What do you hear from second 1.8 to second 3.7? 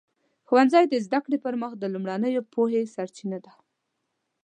لومړنیو پوهې سرچینه ده.